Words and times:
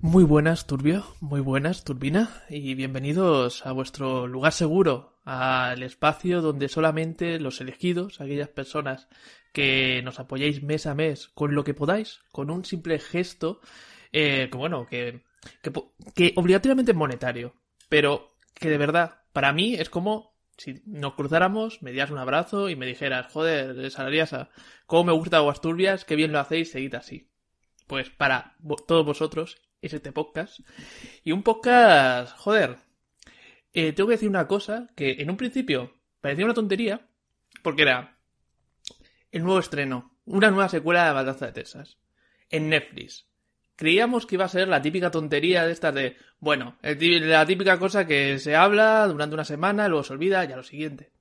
Muy 0.00 0.22
buenas, 0.22 0.68
Turbio, 0.68 1.04
muy 1.20 1.40
buenas, 1.40 1.82
Turbina, 1.82 2.44
y 2.48 2.76
bienvenidos 2.76 3.66
a 3.66 3.72
vuestro 3.72 4.28
lugar 4.28 4.52
seguro, 4.52 5.18
al 5.24 5.82
espacio 5.82 6.40
donde 6.40 6.68
solamente 6.68 7.40
los 7.40 7.60
elegidos, 7.60 8.20
aquellas 8.20 8.48
personas 8.48 9.08
que 9.52 10.00
nos 10.04 10.20
apoyáis 10.20 10.62
mes 10.62 10.86
a 10.86 10.94
mes 10.94 11.26
con 11.34 11.56
lo 11.56 11.64
que 11.64 11.74
podáis, 11.74 12.20
con 12.30 12.48
un 12.48 12.64
simple 12.64 13.00
gesto, 13.00 13.60
eh, 14.12 14.48
que 14.52 14.56
bueno, 14.56 14.86
que, 14.86 15.24
que, 16.14 16.32
obligatoriamente 16.36 16.92
es 16.92 16.96
monetario, 16.96 17.56
pero 17.88 18.36
que 18.54 18.70
de 18.70 18.78
verdad, 18.78 19.22
para 19.32 19.52
mí 19.52 19.74
es 19.74 19.90
como 19.90 20.32
si 20.56 20.80
nos 20.86 21.14
cruzáramos, 21.14 21.82
me 21.82 21.90
dieras 21.90 22.12
un 22.12 22.18
abrazo 22.18 22.68
y 22.68 22.76
me 22.76 22.86
dijeras, 22.86 23.32
joder, 23.32 23.90
Salariasa, 23.90 24.50
cómo 24.86 25.04
me 25.04 25.12
gusta 25.12 25.38
Aguasturbias, 25.38 26.04
qué 26.04 26.14
bien 26.14 26.30
lo 26.30 26.38
hacéis, 26.38 26.70
seguid 26.70 26.94
así. 26.94 27.32
Pues 27.88 28.10
para 28.10 28.54
todos 28.86 29.04
vosotros 29.04 29.56
es 29.80 29.92
este 29.92 30.12
podcast. 30.12 30.60
Y 31.24 31.32
un 31.32 31.42
podcast, 31.42 32.36
joder, 32.36 32.78
eh, 33.72 33.92
tengo 33.92 34.08
que 34.08 34.14
decir 34.14 34.28
una 34.28 34.46
cosa 34.46 34.88
que 34.96 35.16
en 35.18 35.30
un 35.30 35.36
principio 35.36 35.94
parecía 36.20 36.44
una 36.44 36.54
tontería, 36.54 37.08
porque 37.62 37.82
era 37.82 38.18
el 39.30 39.42
nuevo 39.42 39.60
estreno, 39.60 40.16
una 40.24 40.50
nueva 40.50 40.68
secuela 40.68 41.06
de 41.06 41.14
Matanza 41.14 41.46
de 41.46 41.52
Texas, 41.52 41.98
en 42.50 42.68
Netflix. 42.68 43.26
Creíamos 43.76 44.26
que 44.26 44.34
iba 44.34 44.44
a 44.44 44.48
ser 44.48 44.66
la 44.66 44.82
típica 44.82 45.10
tontería 45.10 45.64
de 45.64 45.72
estas 45.72 45.94
de, 45.94 46.16
bueno, 46.40 46.76
la 46.82 47.46
típica 47.46 47.78
cosa 47.78 48.06
que 48.06 48.38
se 48.38 48.56
habla 48.56 49.06
durante 49.06 49.34
una 49.34 49.44
semana, 49.44 49.86
luego 49.86 50.02
se 50.02 50.14
olvida 50.14 50.44
y 50.44 50.48
lo 50.48 50.64
siguiente. 50.64 51.12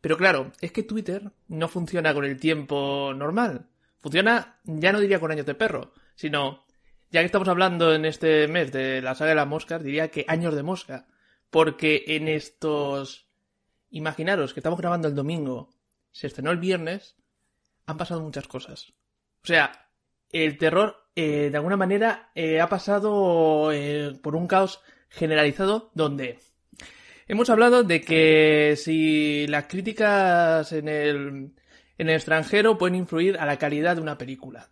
Pero 0.00 0.16
claro, 0.16 0.52
es 0.62 0.72
que 0.72 0.82
Twitter 0.82 1.30
no 1.48 1.68
funciona 1.68 2.14
con 2.14 2.24
el 2.24 2.40
tiempo 2.40 3.12
normal. 3.14 3.66
Funciona, 4.00 4.58
ya 4.64 4.92
no 4.92 5.00
diría 5.00 5.20
con 5.20 5.30
años 5.30 5.44
de 5.44 5.54
perro, 5.54 5.92
sino 6.14 6.64
ya 7.10 7.20
que 7.20 7.26
estamos 7.26 7.48
hablando 7.48 7.92
en 7.92 8.04
este 8.04 8.46
mes 8.46 8.70
de 8.72 9.02
la 9.02 9.14
saga 9.14 9.30
de 9.30 9.36
las 9.36 9.48
moscas, 9.48 9.82
diría 9.82 10.10
que 10.10 10.24
años 10.28 10.54
de 10.54 10.62
mosca. 10.62 11.06
Porque 11.50 12.04
en 12.06 12.28
estos... 12.28 13.26
Imaginaros 13.92 14.54
que 14.54 14.60
estamos 14.60 14.78
grabando 14.78 15.08
el 15.08 15.16
domingo, 15.16 15.70
se 16.12 16.28
estrenó 16.28 16.52
el 16.52 16.58
viernes, 16.58 17.16
han 17.86 17.96
pasado 17.96 18.20
muchas 18.20 18.46
cosas. 18.46 18.92
O 19.42 19.48
sea, 19.48 19.88
el 20.30 20.58
terror, 20.58 21.08
eh, 21.16 21.48
de 21.50 21.56
alguna 21.56 21.76
manera, 21.76 22.30
eh, 22.36 22.60
ha 22.60 22.68
pasado 22.68 23.72
eh, 23.72 24.16
por 24.22 24.36
un 24.36 24.46
caos 24.46 24.80
generalizado 25.08 25.90
donde 25.92 26.38
hemos 27.26 27.50
hablado 27.50 27.82
de 27.82 28.00
que 28.00 28.76
si 28.76 29.48
las 29.48 29.64
críticas 29.64 30.70
en 30.70 30.86
el, 30.86 31.52
en 31.98 32.08
el 32.08 32.14
extranjero 32.14 32.78
pueden 32.78 32.94
influir 32.94 33.38
a 33.38 33.46
la 33.46 33.58
calidad 33.58 33.96
de 33.96 34.02
una 34.02 34.18
película 34.18 34.70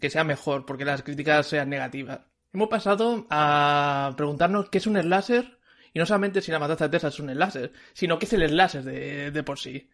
que 0.00 0.10
sea 0.10 0.24
mejor, 0.24 0.66
porque 0.66 0.84
las 0.84 1.02
críticas 1.02 1.46
sean 1.46 1.70
negativas. 1.70 2.20
Hemos 2.52 2.68
pasado 2.68 3.26
a 3.30 4.12
preguntarnos 4.16 4.70
qué 4.70 4.78
es 4.78 4.86
un 4.86 5.00
slasher, 5.00 5.58
y 5.92 5.98
no 5.98 6.06
solamente 6.06 6.40
si 6.40 6.50
la 6.50 6.58
matanza 6.58 6.86
de 6.86 6.90
Texas 6.90 7.14
es 7.14 7.20
un 7.20 7.30
slasher, 7.30 7.72
sino 7.92 8.18
qué 8.18 8.26
es 8.26 8.32
el 8.32 8.48
slasher 8.48 8.82
de, 8.82 9.30
de 9.30 9.42
por 9.42 9.58
sí. 9.58 9.88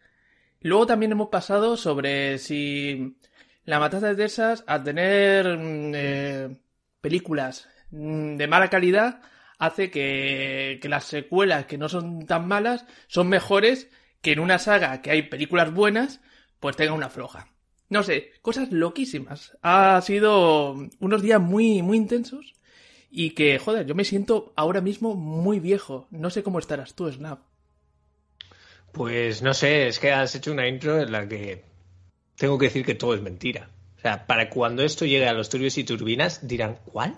Luego 0.61 0.87
también 0.87 1.11
hemos 1.11 1.29
pasado 1.29 1.77
sobre 1.77 2.37
si 2.39 3.17
la 3.65 3.79
matanza 3.79 4.07
de 4.07 4.15
Texas, 4.15 4.63
al 4.67 4.83
tener 4.83 5.57
mm, 5.57 5.91
eh, 5.95 6.57
películas 7.01 7.69
mm, 7.91 8.35
de 8.37 8.47
mala 8.47 8.69
calidad, 8.69 9.21
hace 9.59 9.91
que, 9.91 10.79
que 10.81 10.89
las 10.89 11.05
secuelas 11.05 11.65
que 11.65 11.77
no 11.77 11.89
son 11.89 12.25
tan 12.25 12.47
malas 12.47 12.85
son 13.07 13.29
mejores 13.29 13.89
que 14.21 14.31
en 14.33 14.39
una 14.39 14.59
saga 14.59 15.01
que 15.01 15.11
hay 15.11 15.23
películas 15.23 15.73
buenas, 15.73 16.21
pues 16.59 16.75
tenga 16.75 16.93
una 16.93 17.09
floja. 17.09 17.47
No 17.89 18.03
sé, 18.03 18.31
cosas 18.41 18.71
loquísimas. 18.71 19.57
Ha 19.61 20.01
sido 20.01 20.75
unos 20.99 21.21
días 21.21 21.39
muy, 21.39 21.81
muy 21.81 21.97
intensos 21.97 22.53
y 23.09 23.31
que, 23.31 23.59
joder, 23.59 23.85
yo 23.85 23.95
me 23.95 24.03
siento 24.03 24.51
ahora 24.55 24.81
mismo 24.81 25.15
muy 25.15 25.59
viejo. 25.59 26.07
No 26.11 26.29
sé 26.29 26.43
cómo 26.43 26.59
estarás 26.59 26.95
tú, 26.95 27.09
Snap. 27.11 27.39
Pues 28.91 29.41
no 29.41 29.53
sé, 29.53 29.87
es 29.87 29.99
que 29.99 30.11
has 30.11 30.35
hecho 30.35 30.51
una 30.51 30.67
intro 30.67 30.99
en 30.99 31.11
la 31.11 31.27
que 31.27 31.63
tengo 32.35 32.57
que 32.57 32.65
decir 32.65 32.85
que 32.85 32.95
todo 32.95 33.13
es 33.13 33.21
mentira. 33.21 33.69
O 33.97 34.01
sea, 34.01 34.27
para 34.27 34.49
cuando 34.49 34.83
esto 34.83 35.05
llegue 35.05 35.27
a 35.27 35.33
los 35.33 35.49
turbios 35.49 35.77
y 35.77 35.83
turbinas, 35.83 36.47
dirán, 36.47 36.79
¿cuál? 36.85 37.17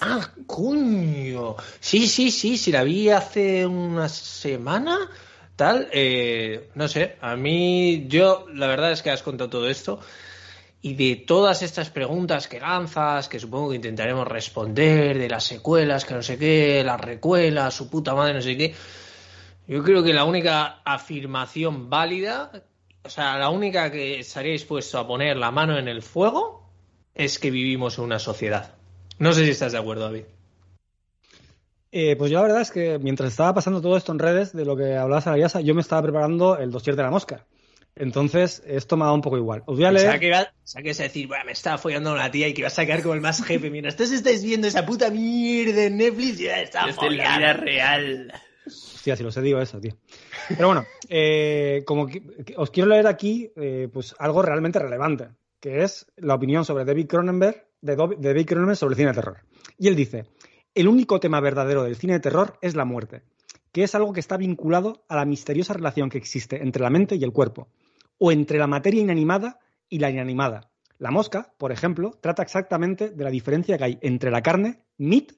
Ah, 0.00 0.32
coño. 0.46 1.56
Sí, 1.80 2.06
sí, 2.06 2.30
sí, 2.30 2.56
sí, 2.56 2.72
la 2.72 2.84
vi 2.84 3.10
hace 3.10 3.66
una 3.66 4.08
semana 4.08 5.10
tal, 5.56 5.88
eh, 5.92 6.70
no 6.74 6.88
sé, 6.88 7.16
a 7.20 7.36
mí, 7.36 8.06
yo, 8.08 8.46
la 8.52 8.66
verdad 8.66 8.92
es 8.92 9.02
que 9.02 9.10
has 9.10 9.22
contado 9.22 9.50
todo 9.50 9.68
esto 9.68 10.00
y 10.82 10.94
de 10.94 11.16
todas 11.16 11.62
estas 11.62 11.90
preguntas 11.90 12.46
que 12.46 12.60
lanzas, 12.60 13.28
que 13.28 13.40
supongo 13.40 13.70
que 13.70 13.76
intentaremos 13.76 14.28
responder, 14.28 15.18
de 15.18 15.28
las 15.28 15.44
secuelas, 15.44 16.04
que 16.04 16.14
no 16.14 16.22
sé 16.22 16.36
qué, 16.36 16.82
las 16.84 17.00
recuelas, 17.00 17.72
su 17.72 17.88
puta 17.88 18.14
madre, 18.14 18.34
no 18.34 18.42
sé 18.42 18.56
qué, 18.56 18.74
yo 19.66 19.82
creo 19.82 20.02
que 20.02 20.12
la 20.12 20.24
única 20.24 20.82
afirmación 20.84 21.88
válida, 21.88 22.50
o 23.02 23.08
sea, 23.08 23.38
la 23.38 23.48
única 23.48 23.90
que 23.90 24.18
estaría 24.18 24.52
dispuesto 24.52 24.98
a 24.98 25.06
poner 25.06 25.38
la 25.38 25.50
mano 25.50 25.78
en 25.78 25.88
el 25.88 26.02
fuego, 26.02 26.68
es 27.14 27.38
que 27.38 27.50
vivimos 27.50 27.96
en 27.96 28.04
una 28.04 28.18
sociedad. 28.18 28.74
No 29.18 29.32
sé 29.32 29.44
si 29.44 29.52
estás 29.52 29.72
de 29.72 29.78
acuerdo, 29.78 30.04
David. 30.04 30.24
Eh, 31.96 32.16
pues 32.16 32.28
yo 32.28 32.38
la 32.38 32.42
verdad 32.42 32.60
es 32.60 32.72
que 32.72 32.98
mientras 32.98 33.30
estaba 33.30 33.54
pasando 33.54 33.80
todo 33.80 33.96
esto 33.96 34.10
en 34.10 34.18
redes 34.18 34.52
de 34.52 34.64
lo 34.64 34.76
que 34.76 34.96
hablaba 34.96 35.20
Sarayasa, 35.20 35.60
yo 35.60 35.76
me 35.76 35.80
estaba 35.80 36.02
preparando 36.02 36.58
el 36.58 36.72
dossier 36.72 36.96
de 36.96 37.04
la 37.04 37.10
mosca. 37.12 37.46
Entonces, 37.94 38.64
esto 38.66 38.96
me 38.96 39.04
ha 39.04 39.06
dado 39.06 39.14
un 39.14 39.22
poco 39.22 39.36
igual. 39.36 39.62
Os 39.66 39.76
voy 39.76 39.84
a 39.84 39.92
leer. 39.92 40.18
que, 40.18 40.26
iba, 40.26 40.40
a 40.40 40.82
decir, 40.82 41.28
bueno, 41.28 41.44
me 41.44 41.52
estaba 41.52 41.78
follando 41.78 42.12
una 42.12 42.32
tía 42.32 42.48
y 42.48 42.52
que 42.52 42.62
ibas 42.62 42.76
a 42.80 42.84
quedar 42.84 43.00
como 43.00 43.14
el 43.14 43.20
más 43.20 43.44
jefe. 43.44 43.70
Mientras 43.70 43.94
ustedes 43.94 44.10
estáis 44.10 44.42
viendo 44.42 44.66
esa 44.66 44.84
puta 44.84 45.08
mierda 45.08 45.84
en 45.84 45.98
Netflix, 45.98 46.38
ya 46.38 46.60
está 46.60 46.84
Desde 46.86 47.10
la 47.10 47.38
vida 47.38 47.52
real. 47.52 48.32
Hostia, 48.66 49.14
si 49.14 49.22
lo 49.22 49.30
sé, 49.30 49.40
digo 49.42 49.60
eso, 49.60 49.80
tío. 49.80 49.96
Pero 50.48 50.66
bueno, 50.66 50.84
eh, 51.08 51.84
como 51.86 52.08
os 52.56 52.70
quiero 52.72 52.88
leer 52.88 53.06
aquí, 53.06 53.52
eh, 53.54 53.88
pues 53.92 54.16
algo 54.18 54.42
realmente 54.42 54.80
relevante, 54.80 55.28
que 55.60 55.84
es 55.84 56.06
la 56.16 56.34
opinión 56.34 56.64
sobre 56.64 56.84
David 56.84 57.06
Cronenberg, 57.06 57.64
de 57.80 57.94
David 57.94 58.46
Cronenberg 58.46 58.76
sobre 58.76 58.94
el 58.94 58.96
cine 58.96 59.10
de 59.10 59.14
terror. 59.14 59.36
Y 59.78 59.86
él 59.86 59.94
dice, 59.94 60.24
el 60.74 60.88
único 60.88 61.20
tema 61.20 61.40
verdadero 61.40 61.84
del 61.84 61.96
cine 61.96 62.14
de 62.14 62.20
terror 62.20 62.58
es 62.60 62.74
la 62.74 62.84
muerte. 62.84 63.22
que 63.72 63.82
es 63.82 63.96
algo 63.96 64.12
que 64.12 64.20
está 64.20 64.36
vinculado 64.36 65.04
a 65.08 65.16
la 65.16 65.24
misteriosa 65.24 65.74
relación 65.74 66.08
que 66.08 66.16
existe 66.18 66.62
entre 66.62 66.80
la 66.80 66.90
mente 66.90 67.16
y 67.16 67.24
el 67.24 67.32
cuerpo, 67.32 67.66
o 68.18 68.30
entre 68.30 68.56
la 68.56 68.68
materia 68.68 69.00
inanimada 69.00 69.58
y 69.88 69.98
la 69.98 70.10
inanimada. 70.10 70.70
La 70.98 71.10
mosca, 71.10 71.52
por 71.58 71.72
ejemplo, 71.72 72.16
trata 72.20 72.44
exactamente 72.44 73.10
de 73.10 73.24
la 73.24 73.30
diferencia 73.30 73.76
que 73.76 73.82
hay 73.82 73.98
entre 74.00 74.30
la 74.30 74.42
carne, 74.42 74.84
meat, 74.98 75.32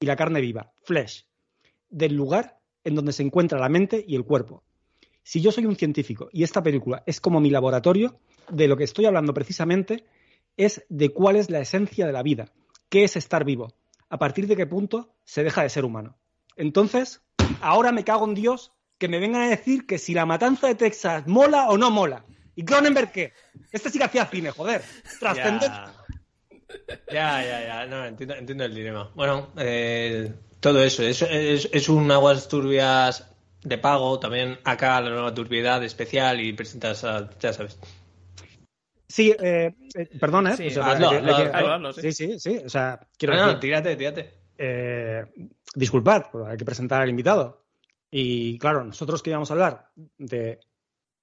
y 0.00 0.06
la 0.06 0.16
carne 0.16 0.40
viva, 0.40 0.72
flesh, 0.82 1.26
del 1.90 2.14
lugar 2.14 2.58
en 2.84 2.94
donde 2.94 3.12
se 3.12 3.22
encuentra 3.22 3.58
la 3.58 3.68
mente 3.68 4.02
y 4.06 4.16
el 4.16 4.24
cuerpo. 4.24 4.62
Si 5.22 5.42
yo 5.42 5.52
soy 5.52 5.66
un 5.66 5.76
científico 5.76 6.30
y 6.32 6.42
esta 6.42 6.62
película 6.62 7.02
es 7.06 7.20
como 7.20 7.40
mi 7.40 7.50
laboratorio, 7.50 8.18
de 8.50 8.66
lo 8.66 8.78
que 8.78 8.84
estoy 8.84 9.04
hablando 9.04 9.34
precisamente 9.34 10.04
es 10.56 10.84
de 10.88 11.10
cuál 11.10 11.36
es 11.36 11.50
la 11.50 11.60
esencia 11.60 12.06
de 12.06 12.12
la 12.12 12.22
vida, 12.22 12.52
qué 12.88 13.04
es 13.04 13.16
estar 13.16 13.44
vivo, 13.44 13.74
a 14.14 14.16
partir 14.16 14.46
de 14.46 14.54
qué 14.54 14.64
punto 14.64 15.12
se 15.24 15.42
deja 15.42 15.64
de 15.64 15.68
ser 15.68 15.84
humano. 15.84 16.16
Entonces, 16.54 17.20
ahora 17.60 17.90
me 17.90 18.04
cago 18.04 18.24
en 18.26 18.34
Dios 18.34 18.70
que 18.96 19.08
me 19.08 19.18
vengan 19.18 19.42
a 19.42 19.48
decir 19.48 19.88
que 19.88 19.98
si 19.98 20.14
la 20.14 20.24
matanza 20.24 20.68
de 20.68 20.76
Texas 20.76 21.26
mola 21.26 21.68
o 21.68 21.76
no 21.76 21.90
mola. 21.90 22.24
¿Y 22.54 22.64
Cronenberg 22.64 23.10
qué? 23.10 23.32
Este 23.72 23.90
sí 23.90 23.98
que 23.98 24.04
hacía 24.04 24.26
cine, 24.26 24.52
joder. 24.52 24.82
Trascendente. 25.18 25.66
Ya, 27.12 27.42
ya, 27.42 27.66
ya, 27.66 27.86
no, 27.86 28.04
entiendo, 28.06 28.36
entiendo 28.36 28.64
el 28.64 28.74
dilema. 28.76 29.10
Bueno, 29.16 29.52
eh, 29.56 30.32
todo 30.60 30.80
eso, 30.84 31.02
es, 31.02 31.20
es, 31.22 31.68
es 31.72 31.88
un 31.88 32.08
aguas 32.12 32.46
turbias 32.46 33.28
de 33.64 33.78
pago, 33.78 34.20
también 34.20 34.60
acá 34.62 35.00
la 35.00 35.10
nueva 35.10 35.34
turbiedad 35.34 35.82
especial 35.82 36.40
y 36.40 36.52
presentas, 36.52 37.02
a, 37.02 37.30
ya 37.40 37.52
sabes. 37.52 37.80
Sí, 39.14 39.32
eh, 39.40 39.72
eh, 39.94 40.08
perdón, 40.18 40.48
¿eh? 40.48 40.56
Sí, 40.56 40.66
O 40.66 40.70
sea, 40.72 40.86
hazlo, 40.90 41.10
que- 41.10 41.16
hazlo, 41.18 41.36
que- 41.36 41.56
hazlo, 41.56 41.92
sí. 41.92 42.12
sí, 42.12 42.38
sí. 42.40 42.60
O 42.66 42.68
sea, 42.68 42.98
quiero 43.16 43.34
No, 43.34 43.40
no, 43.42 43.46
decir, 43.46 43.60
tírate, 43.60 43.94
tírate. 43.94 44.30
eh, 44.58 45.22
disculpad, 45.72 46.24
hay 46.48 46.56
que 46.56 46.64
presentar 46.64 47.00
al 47.00 47.08
invitado. 47.10 47.62
Y 48.10 48.58
claro, 48.58 48.82
nosotros 48.82 49.22
que 49.22 49.30
íbamos 49.30 49.48
a 49.50 49.54
hablar 49.54 49.88
de 50.18 50.58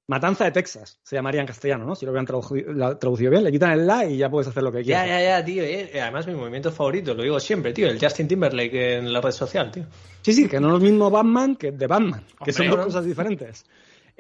Matanza 0.08 0.46
de 0.46 0.52
Texas, 0.52 1.00
se 1.04 1.18
llamaría 1.18 1.42
en 1.42 1.48
castellano, 1.48 1.84
¿no? 1.86 1.94
Si 1.96 2.06
lo 2.06 2.14
hubieran 2.14 2.26
traducido, 2.26 2.98
traducido 2.98 3.30
bien, 3.32 3.44
le 3.44 3.52
quitan 3.52 3.72
el 3.74 3.86
la 3.86 4.06
y 4.06 4.18
ya 4.18 4.30
puedes 4.30 4.48
hacer 4.48 4.64
lo 4.64 4.72
que 4.72 4.86
Ya, 4.86 5.04
quieras. 5.04 5.08
ya, 5.22 5.40
ya, 5.40 5.46
tío. 5.46 5.64
eh. 5.64 6.02
Además, 6.02 6.28
mi 6.28 6.34
movimiento 6.36 6.72
favorito, 6.72 7.14
lo 7.14 7.24
digo 7.24 7.42
siempre, 7.42 7.74
tío, 7.74 7.90
el 7.90 8.00
Justin 8.00 8.30
Timberlake 8.30 8.98
en 9.00 9.12
la 9.12 9.20
red 9.20 9.32
social, 9.32 9.70
tío. 9.70 9.84
Sí, 10.22 10.32
sí, 10.32 10.48
que 10.48 10.62
no 10.62 10.68
es 10.68 10.74
lo 10.76 10.80
mismo 10.80 11.10
Batman 11.12 11.58
que 11.58 11.74
de 11.74 11.88
Batman, 11.88 12.24
que 12.26 12.36
Hombre, 12.40 12.54
son 12.54 12.68
dos 12.70 12.78
¿no? 12.78 12.84
cosas 12.86 13.04
diferentes. 13.06 13.66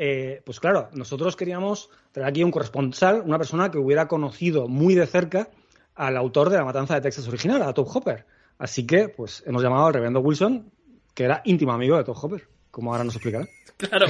Eh, 0.03 0.41
pues 0.43 0.59
claro, 0.59 0.89
nosotros 0.93 1.35
queríamos 1.35 1.91
traer 2.11 2.27
aquí 2.27 2.43
un 2.43 2.49
corresponsal, 2.49 3.21
una 3.23 3.37
persona 3.37 3.69
que 3.69 3.77
hubiera 3.77 4.07
conocido 4.07 4.67
muy 4.67 4.95
de 4.95 5.05
cerca 5.05 5.51
al 5.93 6.17
autor 6.17 6.49
de 6.49 6.57
la 6.57 6.65
matanza 6.65 6.95
de 6.95 7.01
Texas 7.01 7.27
original, 7.27 7.61
a 7.61 7.71
Top 7.71 7.87
Hopper. 7.93 8.25
Así 8.57 8.87
que, 8.87 9.09
pues, 9.09 9.43
hemos 9.45 9.61
llamado 9.61 9.85
al 9.85 9.93
reverendo 9.93 10.19
Wilson, 10.21 10.71
que 11.13 11.25
era 11.25 11.43
íntimo 11.45 11.71
amigo 11.71 11.97
de 11.97 12.03
Top 12.03 12.17
Hopper, 12.19 12.47
como 12.71 12.91
ahora 12.91 13.03
nos 13.03 13.13
explicará. 13.13 13.47
Claro. 13.77 14.07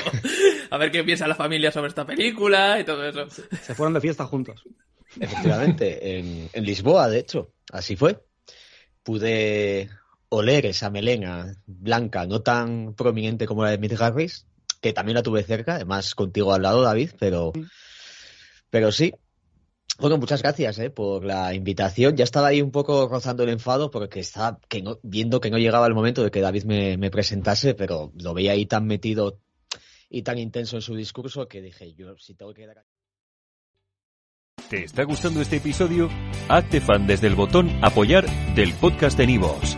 A 0.70 0.78
ver 0.78 0.92
qué 0.92 1.04
piensa 1.04 1.28
la 1.28 1.36
familia 1.36 1.72
sobre 1.72 1.90
esta 1.90 2.06
película 2.06 2.80
y 2.80 2.84
todo 2.86 3.06
eso. 3.06 3.30
Se 3.62 3.74
fueron 3.74 3.94
de 3.94 4.02
fiesta 4.02 4.26
juntos. 4.26 4.64
Efectivamente, 5.20 6.20
en, 6.20 6.50
en 6.52 6.64
Lisboa, 6.64 7.10
de 7.10 7.20
hecho, 7.20 7.54
así 7.72 7.98
fue. 7.98 8.22
Pude 9.04 9.90
oler 10.30 10.66
esa 10.66 10.90
melena 10.90 11.56
blanca, 11.66 12.26
no 12.26 12.42
tan 12.42 12.94
prominente 12.96 13.46
como 13.46 13.64
la 13.64 13.72
de 13.72 13.78
Mick 13.78 14.02
Harris, 14.02 14.46
que 14.82 14.94
también 14.94 15.16
la 15.16 15.24
tuve 15.24 15.44
cerca, 15.44 15.76
además 15.76 16.16
contigo 16.16 16.54
al 16.54 16.64
lado, 16.64 16.82
David, 16.82 17.12
pero, 17.20 17.54
pero 18.70 18.92
sí. 18.92 19.14
Bueno, 20.00 20.18
muchas 20.18 20.42
gracias 20.42 20.80
eh, 20.80 20.90
por 20.90 21.24
la 21.24 21.54
invitación. 21.54 22.16
Ya 22.18 22.24
estaba 22.24 22.48
ahí 22.48 22.62
un 22.62 22.72
poco 22.72 23.08
rozando 23.08 23.44
el 23.44 23.50
enfado 23.50 23.92
porque 23.92 24.22
estaba 24.22 24.60
que 24.68 24.82
no- 24.82 24.98
viendo 25.04 25.40
que 25.40 25.52
no 25.52 25.60
llegaba 25.60 25.86
el 25.86 25.94
momento 25.94 26.24
de 26.24 26.32
que 26.32 26.42
David 26.42 26.64
me, 26.64 26.98
me 26.98 27.12
presentase, 27.12 27.76
pero 27.76 28.12
lo 28.16 28.34
veía 28.34 28.54
ahí 28.54 28.66
tan 28.66 28.88
metido 28.88 29.40
y 30.10 30.24
tan 30.24 30.40
intenso 30.40 30.76
en 30.78 30.82
su 30.82 30.96
discurso 30.96 31.48
que 31.48 31.62
dije, 31.62 31.94
yo 31.94 32.18
si 32.18 32.34
tengo 32.34 32.54
que 32.54 32.66
dar... 32.66 32.84
¿Te 34.70 34.86
está 34.86 35.04
gustando 35.04 35.42
este 35.42 35.58
episodio? 35.58 36.10
Hazte 36.50 36.82
fan 36.82 37.06
desde 37.06 37.28
el 37.28 37.36
botón 37.36 37.70
Apoyar 37.84 38.26
del 38.56 38.74
podcast 38.74 39.18
de 39.18 39.28
Nivos. 39.28 39.78